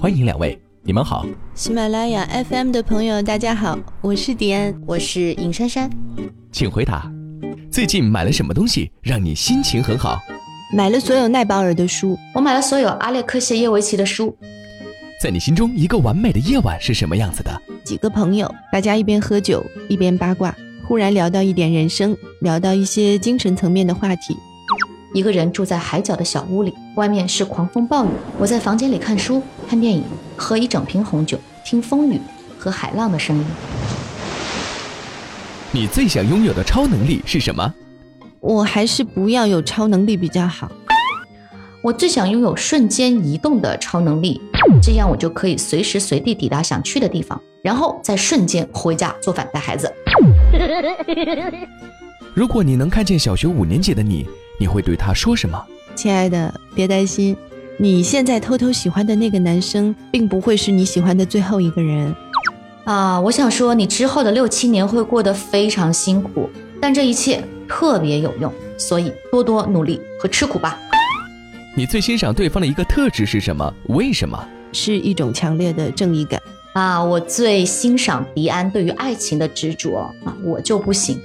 [0.00, 1.26] 欢迎两位，你们好。
[1.54, 5.90] 喜马拉雅 FM 的朋友，大家好，我是迪安，我是尹珊珊，
[6.50, 7.12] 请回答，
[7.70, 10.18] 最近买了什么东西让你心情很好？
[10.74, 14.34] 买了所有奈保尔的书，我买了所有阿列克谢耶维奇的书。
[15.22, 17.60] 在你心中，一个完美的夜晚是什么样子的？
[17.84, 20.56] 几个朋友，大家一边喝酒一边八卦，
[20.88, 24.34] 忽然聊到一点人生，聊到一些精神层面的话题。
[25.12, 30.04] 一个人住在海角的小屋里，外面是狂风暴雨，我在房间里看书、看电影，
[30.36, 32.20] 喝一整瓶红酒，听风雨
[32.56, 33.44] 和海浪的声音。
[35.72, 37.74] 你最想拥有的超能力是什么？
[38.38, 40.70] 我还是不要有超能力比较好。
[41.82, 44.40] 我最想拥有瞬间移动的超能力，
[44.80, 49.92] 这样我就可以随时随地抵达想去的地方，然后再瞬间回家做饭带孩子。
[52.32, 54.24] 如果你能看见小学五年级的你，
[54.60, 55.58] 你会对他说什么？
[55.94, 57.34] 亲爱的，别担心，
[57.78, 62.14] 你现在偷偷喜欢的那个男生，并不会是你喜欢的最后一个人。
[62.84, 70.78] 啊，我想说，你之后的六七年会过得非常辛苦，但这一切特别有用，所以多多努力和吃苦吧。
[71.74, 73.72] 你最欣赏对方的一个特质是什么？
[73.86, 74.38] 为什么？
[74.74, 76.38] 是一种强烈的正义感
[76.74, 77.02] 啊！
[77.02, 81.18] 我最欣赏迪安对于爱情的执着啊，我就不行。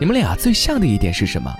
[0.00, 1.54] 你们俩最像的一点是什么？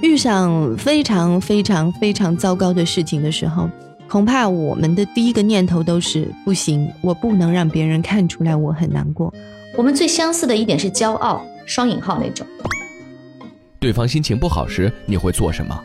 [0.00, 3.68] 遇上非常非常非常糟糕的事情的时候，
[4.08, 9.32] 恐怕我们的第一个念头都是不行，我不能让别人看出来我很难过。
[9.76, 12.46] 我们最相似的一点是骄傲，双引号那种。
[13.80, 15.78] 对方心情不好时，你会做什么？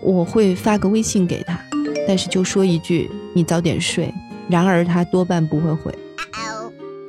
[0.00, 1.58] 我会发个微信给他，
[2.06, 4.14] 但是就说一句“你早点睡”，
[4.48, 5.92] 然而他多半不会回。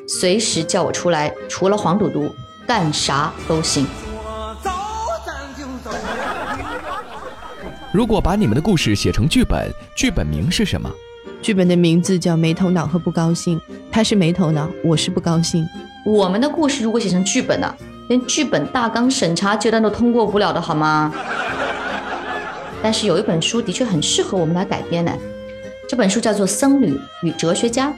[0.08, 2.30] 随时叫我出来，除了黄赌毒，
[2.66, 3.86] 干啥都行。
[7.93, 10.91] 如果把你们的故事写成剧本，剧本名是什么？
[11.41, 13.57] 剧本的名字叫《没头脑和不高兴》。
[13.89, 15.66] 他是没头脑，我是不高兴。
[16.05, 17.73] 我们的故事如果写成剧本呢，
[18.09, 21.14] 连剧本大纲审查阶段都通过不了的好吗？
[22.83, 25.11] 但是有一本书的确很适合我们来改编呢，
[25.87, 27.89] 这本书叫做《僧侣与哲学家》。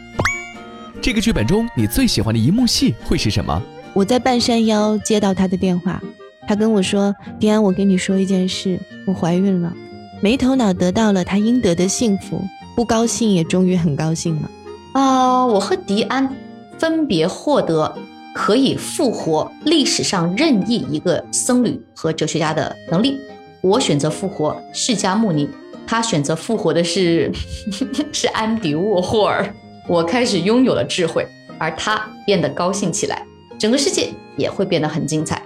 [1.01, 3.59] 这个剧本中你最喜欢的一幕戏会是什么？
[3.93, 5.99] 我在半山腰接到他的电话，
[6.49, 9.71] 他跟我说：“迪安，我跟你说一件事，我怀孕了。”
[10.19, 12.41] 没头脑得到了他应得的幸福，
[12.75, 14.49] 不高兴也终于很高兴了。
[14.93, 16.35] 啊，我和迪安
[16.79, 17.95] 分别获得
[18.33, 23.19] 可以复活历史上任意一个僧侣和哲学家的能力。
[23.61, 25.47] 我选择复活释迦牟尼，
[25.85, 27.31] 他选择复活的是
[28.11, 29.53] 是安迪沃霍尔。
[29.87, 31.27] 我开始拥有了智慧，
[31.59, 33.23] 而他变得高兴起来，
[33.59, 35.39] 整个世界也会变得很精彩。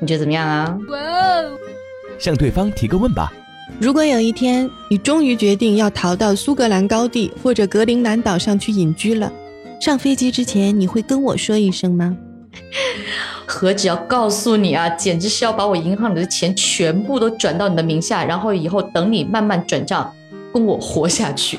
[0.00, 0.78] 你觉得怎么样啊？
[0.88, 1.58] 哇哦！
[2.18, 3.32] 向对方提个问吧。
[3.80, 9.30] 如果有一天你终于决定要逃到苏格兰高地或者格陵兰岛上去隐居了，
[9.80, 12.16] 上飞机之前你会跟我说一声吗？
[13.44, 20.12] 何止要告诉你啊，简直是要把我银行里的钱全部都转到你的名下，然后以后等你慢慢转账，
[20.52, 21.58] 供我活下去。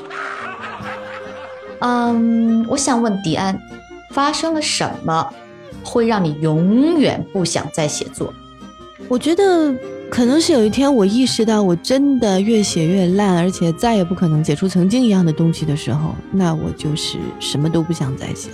[1.80, 3.58] 嗯，我想问迪安，
[4.10, 5.32] 发生了什么
[5.88, 8.32] 会让你永远不想再写作？
[9.08, 9.74] 我觉得。
[10.10, 18.48] 可能是有一天我意识到我真的越写越烂，而且再也不可能写出曾经一样的东西的时候，那我就是什么都不想再写。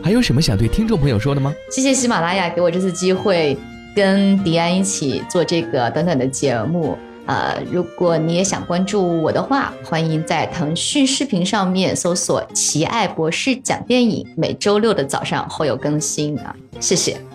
[0.00, 1.52] 还有什么想对听众朋友说的吗？
[1.72, 3.58] 谢谢喜马拉雅给我这次机会，
[3.96, 6.96] 跟迪安一起做这个短短的节目。
[7.26, 16.54] 呃，如果你也想关注我的话，欢迎在腾讯视频上面搜索“奇爱博士讲电影”，每周六的早上会有更新啊。
[16.80, 17.31] 谢谢。